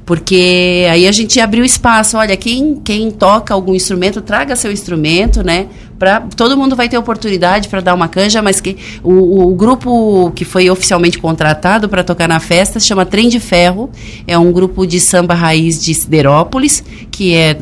Porque 0.04 0.86
aí 0.90 1.08
a 1.08 1.12
gente 1.12 1.40
abriu 1.40 1.64
espaço, 1.64 2.18
olha, 2.18 2.36
quem, 2.36 2.78
quem 2.84 3.10
toca 3.10 3.54
algum 3.54 3.74
instrumento, 3.74 4.20
traga 4.20 4.54
seu 4.54 4.70
instrumento, 4.70 5.42
né? 5.42 5.68
Pra, 5.98 6.20
todo 6.20 6.56
mundo 6.56 6.74
vai 6.74 6.88
ter 6.88 6.98
oportunidade 6.98 7.68
para 7.68 7.80
dar 7.80 7.94
uma 7.94 8.08
canja, 8.08 8.42
mas 8.42 8.60
que 8.60 8.76
o, 9.02 9.48
o 9.48 9.54
grupo 9.54 10.32
que 10.34 10.44
foi 10.44 10.68
oficialmente 10.68 11.18
contratado 11.18 11.88
para 11.88 12.02
tocar 12.02 12.28
na 12.28 12.40
festa 12.40 12.80
chama 12.80 13.06
Trem 13.06 13.28
de 13.28 13.38
Ferro, 13.38 13.90
é 14.26 14.36
um 14.36 14.50
grupo 14.52 14.86
de 14.86 14.98
samba 14.98 15.34
raiz 15.34 15.82
de 15.82 15.94
Siderópolis, 15.94 16.82
que 17.10 17.34
é, 17.34 17.56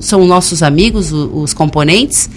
são 0.00 0.24
nossos 0.26 0.62
amigos, 0.62 1.12
os, 1.12 1.30
os 1.32 1.54
componentes, 1.54 2.28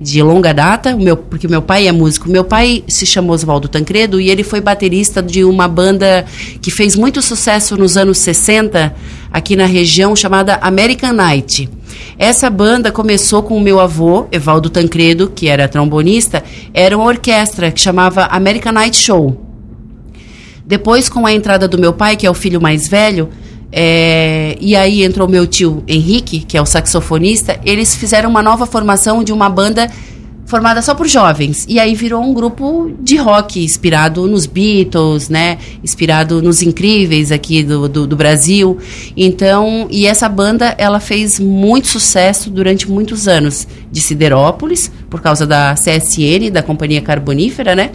de 0.00 0.22
longa 0.22 0.54
data, 0.54 0.94
o 0.94 1.00
meu, 1.00 1.16
porque 1.16 1.48
meu 1.48 1.60
pai 1.60 1.88
é 1.88 1.92
músico. 1.92 2.28
Meu 2.28 2.44
pai 2.44 2.84
se 2.86 3.04
chamou 3.04 3.34
Oswaldo 3.34 3.66
Tancredo 3.66 4.20
e 4.20 4.30
ele 4.30 4.44
foi 4.44 4.60
baterista 4.60 5.20
de 5.20 5.44
uma 5.44 5.66
banda 5.66 6.24
que 6.60 6.70
fez 6.70 6.94
muito 6.94 7.20
sucesso 7.20 7.76
nos 7.76 7.96
anos 7.96 8.18
60 8.18 8.94
aqui 9.32 9.56
na 9.56 9.66
região 9.66 10.14
chamada 10.16 10.56
American 10.62 11.12
Night. 11.12 11.68
Essa 12.18 12.50
banda 12.50 12.90
começou 12.90 13.42
com 13.42 13.56
o 13.56 13.60
meu 13.60 13.78
avô, 13.80 14.26
Evaldo 14.32 14.70
Tancredo, 14.70 15.30
que 15.34 15.48
era 15.48 15.68
trombonista, 15.68 16.42
era 16.74 16.96
uma 16.96 17.06
orquestra 17.06 17.70
que 17.70 17.80
chamava 17.80 18.24
American 18.26 18.72
Night 18.72 18.96
Show. 18.96 19.44
Depois, 20.66 21.08
com 21.08 21.24
a 21.26 21.32
entrada 21.32 21.66
do 21.66 21.78
meu 21.78 21.92
pai, 21.92 22.16
que 22.16 22.26
é 22.26 22.30
o 22.30 22.34
filho 22.34 22.60
mais 22.60 22.88
velho, 22.88 23.30
é, 23.70 24.56
e 24.60 24.74
aí 24.74 25.04
entrou 25.04 25.28
meu 25.28 25.46
tio 25.46 25.82
Henrique, 25.86 26.40
que 26.40 26.56
é 26.56 26.62
o 26.62 26.66
saxofonista. 26.66 27.60
Eles 27.64 27.94
fizeram 27.94 28.30
uma 28.30 28.42
nova 28.42 28.66
formação 28.66 29.22
de 29.22 29.32
uma 29.32 29.48
banda 29.48 29.90
formada 30.48 30.80
só 30.80 30.94
por 30.94 31.06
jovens. 31.06 31.66
E 31.68 31.78
aí 31.78 31.94
virou 31.94 32.22
um 32.22 32.32
grupo 32.32 32.90
de 32.98 33.16
rock 33.16 33.62
inspirado 33.62 34.26
nos 34.26 34.46
Beatles, 34.46 35.28
né? 35.28 35.58
Inspirado 35.84 36.42
nos 36.42 36.62
incríveis 36.62 37.30
aqui 37.30 37.62
do, 37.62 37.86
do, 37.86 38.06
do, 38.06 38.16
Brasil. 38.16 38.78
Então, 39.14 39.86
e 39.90 40.06
essa 40.06 40.26
banda, 40.26 40.74
ela 40.78 41.00
fez 41.00 41.38
muito 41.38 41.86
sucesso 41.86 42.48
durante 42.50 42.90
muitos 42.90 43.28
anos. 43.28 43.68
De 43.90 44.00
Siderópolis, 44.00 44.90
por 45.08 45.20
causa 45.20 45.46
da 45.46 45.74
CSN, 45.74 46.50
da 46.52 46.62
Companhia 46.62 47.00
Carbonífera, 47.00 47.74
né? 47.74 47.90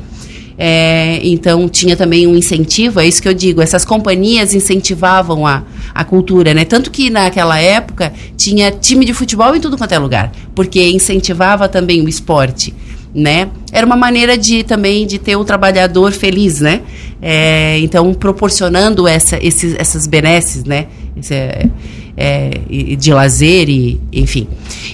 É, 0.57 1.19
então 1.23 1.67
tinha 1.67 1.95
também 1.95 2.27
um 2.27 2.35
incentivo, 2.35 2.99
é 2.99 3.07
isso 3.07 3.21
que 3.21 3.27
eu 3.27 3.33
digo, 3.33 3.61
essas 3.61 3.83
companhias 3.83 4.53
incentivavam 4.53 5.47
a, 5.47 5.63
a 5.93 6.03
cultura, 6.03 6.53
né? 6.53 6.65
Tanto 6.65 6.89
que 6.89 7.09
naquela 7.09 7.59
época 7.59 8.13
tinha 8.35 8.71
time 8.71 9.05
de 9.05 9.13
futebol 9.13 9.55
em 9.55 9.59
tudo 9.59 9.77
quanto 9.77 9.93
é 9.93 9.99
lugar, 9.99 10.31
porque 10.55 10.89
incentivava 10.89 11.67
também 11.69 12.01
o 12.01 12.09
esporte. 12.09 12.73
Né? 13.15 13.51
Era 13.71 13.85
uma 13.85 13.95
maneira 13.95 14.35
de 14.35 14.63
também 14.63 15.05
de 15.05 15.19
ter 15.19 15.35
o 15.35 15.45
trabalhador 15.45 16.11
feliz, 16.11 16.59
né? 16.59 16.81
É, 17.21 17.77
então 17.77 18.11
proporcionando 18.11 19.07
essa, 19.07 19.37
esses, 19.39 19.75
essas 19.77 20.07
benesses, 20.07 20.63
né? 20.63 20.87
Esse, 21.15 21.69
é, 22.15 22.51
de 22.97 23.11
lazer 23.11 23.69
e 23.69 23.99
enfim. 24.11 24.47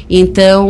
Então 0.10 0.68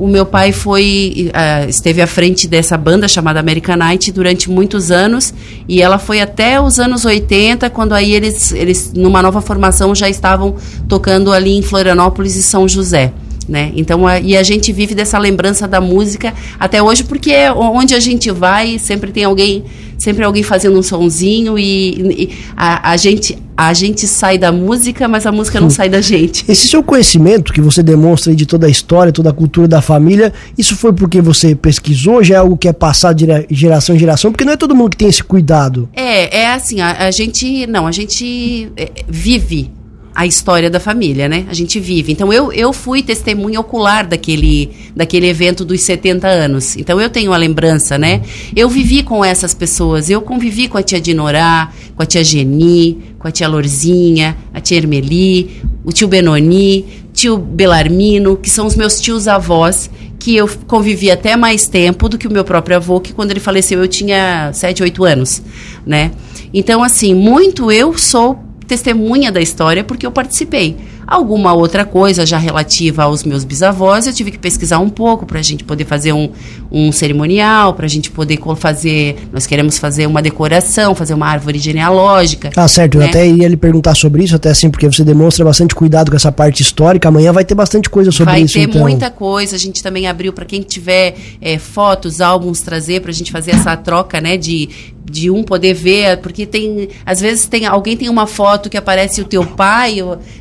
o 0.00 0.06
meu 0.08 0.26
pai 0.26 0.52
foi 0.52 1.30
uh, 1.30 1.68
esteve 1.68 2.02
à 2.02 2.06
frente 2.06 2.46
dessa 2.46 2.76
banda 2.76 3.08
chamada 3.08 3.40
American 3.40 3.76
Night 3.76 4.12
durante 4.12 4.50
muitos 4.50 4.90
anos 4.90 5.32
e 5.68 5.80
ela 5.80 5.98
foi 5.98 6.20
até 6.20 6.60
os 6.60 6.78
anos 6.78 7.04
80 7.04 7.70
quando 7.70 7.92
aí 7.92 8.12
eles 8.12 8.52
eles 8.52 8.92
numa 8.92 9.22
nova 9.22 9.40
formação 9.40 9.94
já 9.94 10.08
estavam 10.08 10.56
tocando 10.88 11.32
ali 11.32 11.56
em 11.56 11.62
Florianópolis 11.62 12.36
e 12.36 12.42
São 12.42 12.68
José. 12.68 13.12
Né? 13.48 13.72
Então, 13.76 14.06
a, 14.06 14.18
e 14.18 14.36
a 14.36 14.42
gente 14.42 14.72
vive 14.72 14.94
dessa 14.94 15.18
lembrança 15.18 15.68
da 15.68 15.80
música 15.80 16.32
até 16.58 16.82
hoje, 16.82 17.04
porque 17.04 17.30
é 17.30 17.52
onde 17.52 17.94
a 17.94 18.00
gente 18.00 18.30
vai, 18.30 18.78
sempre 18.78 19.12
tem 19.12 19.24
alguém, 19.24 19.64
sempre 19.98 20.24
alguém 20.24 20.42
fazendo 20.42 20.78
um 20.78 20.82
sonzinho 20.82 21.58
e, 21.58 21.90
e 21.90 22.30
a, 22.56 22.92
a, 22.92 22.96
gente, 22.96 23.36
a 23.56 23.74
gente 23.74 24.06
sai 24.06 24.38
da 24.38 24.50
música, 24.50 25.06
mas 25.06 25.26
a 25.26 25.32
música 25.32 25.60
não 25.60 25.68
sai 25.68 25.88
da 25.88 26.00
gente. 26.00 26.44
Esse 26.48 26.68
seu 26.68 26.82
conhecimento 26.82 27.52
que 27.52 27.60
você 27.60 27.82
demonstra 27.82 28.34
de 28.34 28.46
toda 28.46 28.66
a 28.66 28.70
história, 28.70 29.12
toda 29.12 29.30
a 29.30 29.32
cultura 29.32 29.68
da 29.68 29.82
família, 29.82 30.32
isso 30.56 30.74
foi 30.74 30.92
porque 30.92 31.20
você 31.20 31.54
pesquisou, 31.54 32.22
já 32.24 32.36
é 32.36 32.38
algo 32.38 32.56
que 32.56 32.68
é 32.68 32.72
passado 32.72 33.16
de 33.16 33.26
geração 33.50 33.94
em 33.94 33.98
geração, 33.98 34.32
porque 34.32 34.44
não 34.44 34.52
é 34.52 34.56
todo 34.56 34.74
mundo 34.74 34.90
que 34.90 34.96
tem 34.96 35.08
esse 35.08 35.22
cuidado. 35.22 35.88
É, 35.92 36.40
é 36.40 36.46
assim, 36.46 36.80
a, 36.80 37.06
a 37.06 37.10
gente, 37.10 37.66
não, 37.66 37.86
a 37.86 37.92
gente 37.92 38.70
é, 38.76 38.90
vive 39.06 39.70
a 40.14 40.24
história 40.26 40.70
da 40.70 40.78
família, 40.78 41.28
né? 41.28 41.44
A 41.48 41.54
gente 41.54 41.80
vive. 41.80 42.12
Então 42.12 42.32
eu, 42.32 42.52
eu 42.52 42.72
fui 42.72 43.02
testemunha 43.02 43.58
ocular 43.58 44.06
daquele, 44.06 44.70
daquele 44.94 45.26
evento 45.26 45.64
dos 45.64 45.82
70 45.82 46.28
anos. 46.28 46.76
Então 46.76 47.00
eu 47.00 47.10
tenho 47.10 47.32
a 47.32 47.36
lembrança, 47.36 47.98
né? 47.98 48.22
Eu 48.54 48.68
vivi 48.68 49.02
com 49.02 49.24
essas 49.24 49.52
pessoas. 49.52 50.08
Eu 50.08 50.22
convivi 50.22 50.68
com 50.68 50.78
a 50.78 50.82
tia 50.82 51.00
Dinorá, 51.00 51.72
com 51.96 52.02
a 52.02 52.06
tia 52.06 52.22
Geni, 52.22 53.14
com 53.18 53.26
a 53.26 53.30
tia 53.32 53.48
Lorzinha, 53.48 54.36
a 54.52 54.60
tia 54.60 54.76
Ermeli, 54.76 55.62
o 55.84 55.92
tio 55.92 56.06
Benoni, 56.06 56.84
tio 57.12 57.36
Belarmino, 57.36 58.36
que 58.36 58.48
são 58.48 58.66
os 58.66 58.76
meus 58.76 59.00
tios 59.00 59.26
avós, 59.26 59.90
que 60.18 60.36
eu 60.36 60.48
convivi 60.66 61.10
até 61.10 61.36
mais 61.36 61.66
tempo 61.66 62.08
do 62.08 62.16
que 62.16 62.28
o 62.28 62.32
meu 62.32 62.44
próprio 62.44 62.76
avô, 62.76 63.00
que 63.00 63.12
quando 63.12 63.32
ele 63.32 63.40
faleceu 63.40 63.80
eu 63.80 63.88
tinha 63.88 64.52
7, 64.52 64.82
8 64.82 65.04
anos, 65.04 65.42
né? 65.84 66.12
Então, 66.52 66.84
assim, 66.84 67.14
muito 67.14 67.72
eu 67.72 67.98
sou 67.98 68.43
testemunha 68.66 69.30
da 69.30 69.40
história 69.40 69.84
porque 69.84 70.06
eu 70.06 70.10
participei. 70.10 70.76
Alguma 71.06 71.52
outra 71.52 71.84
coisa 71.84 72.24
já 72.24 72.38
relativa 72.38 73.02
aos 73.02 73.24
meus 73.24 73.44
bisavós, 73.44 74.06
eu 74.06 74.12
tive 74.12 74.30
que 74.30 74.38
pesquisar 74.38 74.78
um 74.78 74.88
pouco 74.88 75.26
para 75.26 75.38
a 75.38 75.42
gente 75.42 75.62
poder 75.62 75.84
fazer 75.84 76.14
um, 76.14 76.30
um 76.72 76.90
cerimonial, 76.90 77.74
para 77.74 77.84
a 77.84 77.88
gente 77.88 78.10
poder 78.10 78.40
fazer. 78.56 79.16
Nós 79.30 79.46
queremos 79.46 79.78
fazer 79.78 80.06
uma 80.06 80.22
decoração, 80.22 80.94
fazer 80.94 81.12
uma 81.12 81.26
árvore 81.26 81.58
genealógica. 81.58 82.50
Ah, 82.56 82.66
certo. 82.66 82.98
Né? 82.98 83.04
Eu 83.04 83.08
até 83.10 83.28
ia 83.28 83.46
lhe 83.46 83.56
perguntar 83.56 83.94
sobre 83.94 84.24
isso, 84.24 84.34
até 84.34 84.48
assim, 84.48 84.70
porque 84.70 84.86
você 84.86 85.04
demonstra 85.04 85.44
bastante 85.44 85.74
cuidado 85.74 86.10
com 86.10 86.16
essa 86.16 86.32
parte 86.32 86.62
histórica. 86.62 87.08
Amanhã 87.08 87.32
vai 87.32 87.44
ter 87.44 87.54
bastante 87.54 87.90
coisa 87.90 88.10
sobre 88.10 88.32
vai 88.32 88.42
isso. 88.42 88.54
Vai 88.54 88.64
ter 88.64 88.70
então. 88.70 88.82
muita 88.82 89.10
coisa. 89.10 89.56
A 89.56 89.58
gente 89.58 89.82
também 89.82 90.06
abriu 90.06 90.32
para 90.32 90.46
quem 90.46 90.62
tiver 90.62 91.16
é, 91.40 91.58
fotos, 91.58 92.22
álbuns, 92.22 92.62
trazer 92.62 93.02
para 93.02 93.10
a 93.10 93.14
gente 93.14 93.30
fazer 93.30 93.50
essa 93.50 93.76
troca, 93.76 94.20
né, 94.20 94.38
de, 94.38 94.70
de 95.04 95.30
um 95.30 95.42
poder 95.42 95.74
ver, 95.74 96.18
porque 96.18 96.46
tem 96.46 96.88
às 97.04 97.20
vezes 97.20 97.46
tem 97.46 97.66
alguém 97.66 97.96
tem 97.96 98.08
uma 98.08 98.26
foto 98.26 98.70
que 98.70 98.76
aparece 98.76 99.20
o 99.20 99.24
teu 99.24 99.44
pai, 99.44 99.96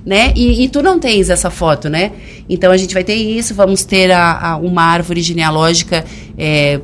né? 0.05 0.32
E, 0.36 0.63
e 0.63 0.70
tu 0.70 0.82
não 0.82 1.00
tens 1.00 1.29
essa 1.29 1.50
foto, 1.50 1.89
né? 1.89 2.12
Então 2.48 2.72
a 2.72 2.77
gente 2.77 2.93
vai 2.93 3.03
ter 3.03 3.15
isso, 3.15 3.53
vamos 3.53 3.84
ter 3.84 4.12
a, 4.12 4.51
a 4.51 4.58
uma 4.58 4.84
árvore 4.84 5.22
genealógica 5.22 6.05
é, 6.38 6.79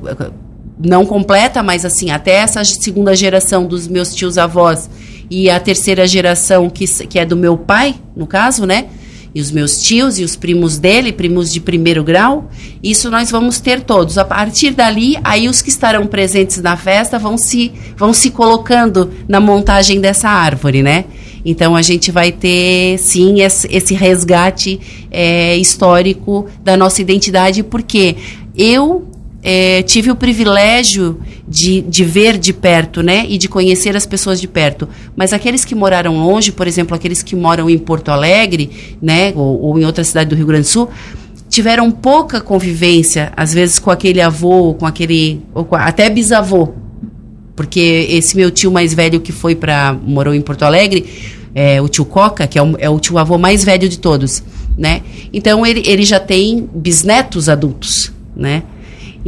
não 0.77 1.05
completa, 1.05 1.63
mas 1.63 1.85
assim 1.85 2.11
até 2.11 2.35
essa 2.35 2.63
segunda 2.63 3.15
geração 3.15 3.65
dos 3.65 3.87
meus 3.87 4.13
tios 4.13 4.37
avós 4.37 4.89
e 5.29 5.49
a 5.49 5.59
terceira 5.59 6.07
geração 6.07 6.69
que, 6.69 6.85
que 7.05 7.19
é 7.19 7.25
do 7.25 7.37
meu 7.37 7.57
pai, 7.57 7.95
no 8.15 8.25
caso, 8.25 8.65
né? 8.65 8.87
E 9.33 9.41
os 9.41 9.51
meus 9.51 9.81
tios 9.81 10.19
e 10.19 10.23
os 10.23 10.35
primos 10.35 10.77
dele, 10.77 11.11
primos 11.11 11.51
de 11.51 11.59
primeiro 11.59 12.03
grau, 12.03 12.49
isso 12.81 13.09
nós 13.11 13.29
vamos 13.29 13.59
ter 13.59 13.81
todos. 13.81 14.17
A 14.17 14.25
partir 14.25 14.71
dali, 14.71 15.17
aí 15.23 15.47
os 15.47 15.61
que 15.61 15.69
estarão 15.69 16.07
presentes 16.07 16.61
na 16.61 16.75
festa 16.75 17.19
vão 17.19 17.37
se, 17.37 17.71
vão 17.95 18.13
se 18.13 18.31
colocando 18.31 19.11
na 19.27 19.39
montagem 19.39 20.01
dessa 20.01 20.29
árvore, 20.29 20.81
né? 20.81 21.05
Então 21.45 21.75
a 21.75 21.81
gente 21.81 22.11
vai 22.11 22.31
ter 22.31 22.97
sim 22.97 23.41
esse, 23.41 23.93
resgate 23.93 24.79
é, 25.09 25.55
histórico 25.57 26.47
da 26.63 26.75
nossa 26.75 27.01
identidade, 27.01 27.63
porque 27.63 28.15
eu 28.55 29.07
é, 29.41 29.81
tive 29.83 30.11
o 30.11 30.15
privilégio 30.15 31.19
de, 31.47 31.81
de 31.81 32.03
ver 32.03 32.37
de 32.37 32.53
perto, 32.53 33.01
né, 33.01 33.25
e 33.27 33.37
de 33.37 33.47
conhecer 33.47 33.95
as 33.95 34.05
pessoas 34.05 34.39
de 34.39 34.47
perto. 34.47 34.87
Mas 35.15 35.33
aqueles 35.33 35.63
que 35.63 35.73
moraram 35.73 36.17
longe, 36.17 36.51
por 36.51 36.67
exemplo, 36.67 36.95
aqueles 36.95 37.23
que 37.23 37.35
moram 37.35 37.69
em 37.69 37.77
Porto 37.77 38.09
Alegre, 38.09 38.97
né, 39.01 39.31
ou, 39.35 39.61
ou 39.61 39.79
em 39.79 39.85
outra 39.85 40.03
cidade 40.03 40.29
do 40.29 40.35
Rio 40.35 40.45
Grande 40.45 40.63
do 40.63 40.67
Sul, 40.67 40.89
tiveram 41.49 41.89
pouca 41.89 42.39
convivência, 42.39 43.31
às 43.35 43.53
vezes 43.53 43.79
com 43.79 43.89
aquele 43.89 44.21
avô, 44.21 44.73
com 44.75 44.85
aquele, 44.85 45.41
ou 45.53 45.65
com, 45.65 45.75
até 45.75 46.09
bisavô, 46.09 46.73
porque 47.55 48.07
esse 48.09 48.37
meu 48.37 48.51
tio 48.51 48.71
mais 48.71 48.93
velho 48.93 49.19
que 49.19 49.31
foi 49.31 49.55
para 49.55 49.93
morou 49.93 50.33
em 50.33 50.41
Porto 50.41 50.63
Alegre, 50.63 51.05
é, 51.53 51.81
o 51.81 51.89
tio 51.89 52.05
Coca, 52.05 52.45
que 52.45 52.57
é 52.57 52.63
o, 52.63 52.75
é 52.77 52.89
o 52.89 52.99
tio 52.99 53.17
avô 53.17 53.37
mais 53.37 53.63
velho 53.63 53.89
de 53.89 53.99
todos, 53.99 54.43
né? 54.77 55.01
Então 55.33 55.65
ele, 55.65 55.83
ele 55.85 56.05
já 56.05 56.19
tem 56.19 56.69
bisnetos 56.73 57.49
adultos, 57.49 58.13
né? 58.35 58.63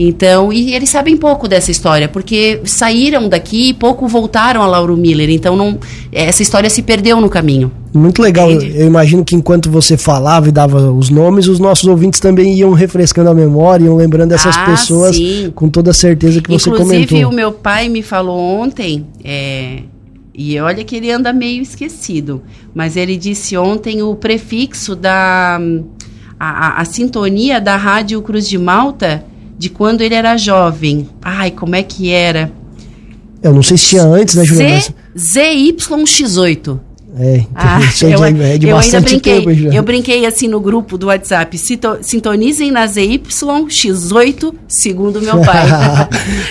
Então, 0.03 0.51
e 0.51 0.73
eles 0.73 0.89
sabem 0.89 1.15
pouco 1.15 1.47
dessa 1.47 1.69
história, 1.69 2.09
porque 2.09 2.59
saíram 2.65 3.29
daqui 3.29 3.69
e 3.69 3.73
pouco 3.73 4.07
voltaram 4.07 4.63
a 4.63 4.65
Lauro 4.65 4.97
Miller. 4.97 5.29
Então, 5.29 5.55
não, 5.55 5.77
essa 6.11 6.41
história 6.41 6.71
se 6.71 6.81
perdeu 6.81 7.21
no 7.21 7.29
caminho. 7.29 7.71
Muito 7.93 8.19
legal. 8.19 8.49
Entende? 8.49 8.79
Eu 8.79 8.87
imagino 8.87 9.23
que 9.23 9.35
enquanto 9.35 9.69
você 9.69 9.97
falava 9.97 10.49
e 10.49 10.51
dava 10.51 10.91
os 10.91 11.11
nomes, 11.11 11.47
os 11.47 11.59
nossos 11.59 11.87
ouvintes 11.87 12.19
também 12.19 12.55
iam 12.55 12.73
refrescando 12.73 13.29
a 13.29 13.33
memória, 13.35 13.85
iam 13.85 13.95
lembrando 13.95 14.29
dessas 14.29 14.57
ah, 14.57 14.65
pessoas 14.65 15.15
sim. 15.15 15.51
com 15.53 15.69
toda 15.69 15.91
a 15.91 15.93
certeza 15.93 16.41
que 16.41 16.51
Inclusive, 16.51 16.71
você 16.71 16.83
comentou. 16.83 17.03
Inclusive, 17.03 17.25
o 17.25 17.31
meu 17.31 17.51
pai 17.51 17.87
me 17.87 18.01
falou 18.01 18.39
ontem, 18.39 19.05
é, 19.23 19.83
e 20.33 20.59
olha 20.59 20.83
que 20.83 20.95
ele 20.95 21.11
anda 21.11 21.31
meio 21.31 21.61
esquecido, 21.61 22.41
mas 22.73 22.97
ele 22.97 23.15
disse 23.17 23.55
ontem 23.55 24.01
o 24.01 24.15
prefixo 24.15 24.95
da. 24.95 25.59
a, 26.39 26.49
a, 26.49 26.81
a 26.81 26.85
sintonia 26.85 27.61
da 27.61 27.75
Rádio 27.75 28.19
Cruz 28.23 28.49
de 28.49 28.57
Malta 28.57 29.29
de 29.61 29.69
quando 29.69 30.01
ele 30.01 30.15
era 30.15 30.35
jovem. 30.37 31.07
Ai, 31.21 31.51
como 31.51 31.75
é 31.75 31.83
que 31.83 32.09
era? 32.09 32.51
Eu 33.43 33.53
não 33.53 33.61
sei 33.61 33.77
se 33.77 33.89
tinha 33.89 34.01
antes, 34.01 34.33
né, 34.33 34.43
Juliana? 34.43 34.81
ZYX8. 35.15 36.79
É, 37.19 37.43
ah, 37.53 37.79
eu, 38.03 38.23
é 38.23 38.57
de 38.57 38.69
eu 38.69 38.77
ainda 38.77 39.01
brinquei. 39.01 39.41
Tempo, 39.41 39.49
eu 39.51 39.83
brinquei 39.83 40.25
assim 40.25 40.47
no 40.47 40.61
grupo 40.61 40.97
do 40.97 41.07
WhatsApp. 41.07 41.57
Sintonizem 42.01 42.71
na 42.71 42.87
ZYX8, 42.87 44.53
segundo 44.67 45.21
meu 45.21 45.39
pai. 45.43 45.67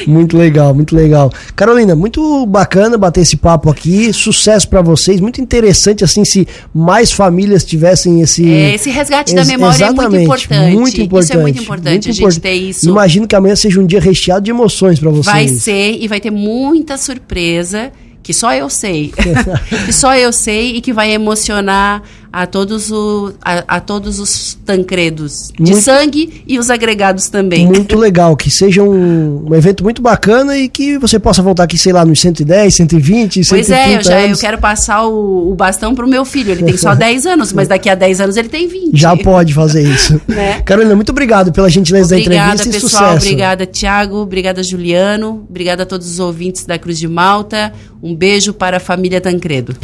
muito 0.06 0.36
legal, 0.36 0.74
muito 0.74 0.94
legal. 0.94 1.32
Carolina, 1.56 1.96
muito 1.96 2.44
bacana 2.44 2.98
bater 2.98 3.22
esse 3.22 3.38
papo 3.38 3.70
aqui. 3.70 4.12
Sucesso 4.12 4.68
para 4.68 4.82
vocês. 4.82 5.18
Muito 5.18 5.40
interessante, 5.40 6.04
assim, 6.04 6.26
se 6.26 6.46
mais 6.74 7.10
famílias 7.10 7.64
tivessem 7.64 8.20
esse. 8.20 8.46
É, 8.50 8.74
esse 8.74 8.90
resgate 8.90 9.34
da 9.34 9.44
memória 9.46 9.84
é 9.84 9.90
muito 9.90 10.16
importante. 10.16 10.76
Muito 10.76 11.00
importante. 11.00 11.24
Isso 11.24 11.38
é 11.38 11.42
muito 11.42 11.62
importante 11.62 11.92
muito 11.92 12.08
a 12.08 12.12
gente 12.12 12.20
import... 12.20 12.38
ter 12.38 12.54
isso. 12.54 12.88
Imagino 12.88 13.26
que 13.26 13.34
amanhã 13.34 13.56
seja 13.56 13.80
um 13.80 13.86
dia 13.86 14.00
recheado 14.00 14.42
de 14.42 14.50
emoções 14.50 15.00
para 15.00 15.10
vocês. 15.10 15.24
Vai 15.24 15.48
ser 15.48 15.96
e 16.00 16.06
vai 16.06 16.20
ter 16.20 16.30
muita 16.30 16.98
surpresa 16.98 17.90
que 18.22 18.32
só 18.34 18.52
eu 18.52 18.68
sei, 18.68 19.12
que 19.86 19.92
só 19.92 20.14
eu 20.16 20.32
sei 20.32 20.76
e 20.76 20.80
que 20.80 20.92
vai 20.92 21.10
emocionar 21.10 22.02
a 22.32 22.46
todos, 22.46 22.90
o, 22.92 23.32
a, 23.42 23.76
a 23.76 23.80
todos 23.80 24.18
os 24.18 24.58
tancredos 24.64 25.50
de 25.56 25.62
Muito- 25.72 25.80
sangue 25.82 26.42
e 26.46 26.58
os 26.58 26.70
agregados 26.70 27.28
também. 27.28 27.66
Muito 27.66 27.96
legal, 27.98 28.36
que 28.36 28.50
seja 28.50 28.82
um, 28.82 29.46
um 29.48 29.54
evento 29.54 29.82
muito 29.82 30.00
bacana 30.00 30.56
e 30.56 30.68
que 30.68 30.96
você 30.98 31.18
possa 31.18 31.42
voltar 31.42 31.64
aqui, 31.64 31.76
sei 31.78 31.92
lá, 31.92 32.04
nos 32.04 32.20
110, 32.20 32.74
120, 32.74 33.44
130 33.44 33.48
Pois 33.48 33.70
é, 33.70 33.96
eu, 33.98 34.02
já, 34.02 34.20
eu 34.20 34.26
anos. 34.26 34.40
quero 34.40 34.58
passar 34.58 35.06
o, 35.06 35.50
o 35.50 35.54
bastão 35.54 35.94
pro 35.94 36.06
meu 36.08 36.24
filho. 36.24 36.52
Ele 36.52 36.62
tem 36.62 36.76
só 36.76 36.94
10 36.96 37.26
anos, 37.26 37.52
mas 37.52 37.68
daqui 37.68 37.88
a 37.88 37.94
10 37.94 38.20
anos 38.20 38.36
ele 38.36 38.48
tem 38.48 38.66
20. 38.68 38.90
Já 38.98 39.16
pode 39.16 39.52
fazer 39.54 39.82
isso. 39.82 40.20
Né? 40.30 40.60
Carolina, 40.62 40.94
muito 40.94 41.10
obrigado 41.10 41.52
pela 41.52 41.68
gentileza 41.68 42.14
Obrigada, 42.14 42.48
da 42.48 42.54
entrevista 42.54 42.68
e 42.78 42.80
pessoal. 42.80 43.04
sucesso. 43.12 43.26
Obrigada, 43.26 43.66
Tiago. 43.66 44.16
Obrigada, 44.18 44.62
Juliano. 44.62 45.44
Obrigada 45.48 45.82
a 45.82 45.86
todos 45.86 46.08
os 46.08 46.20
ouvintes 46.20 46.64
da 46.64 46.78
Cruz 46.78 46.98
de 46.98 47.08
Malta. 47.08 47.72
Um 48.02 48.14
beijo 48.14 48.52
para 48.54 48.76
a 48.76 48.80
família 48.80 49.20
Tancredo. 49.20 49.74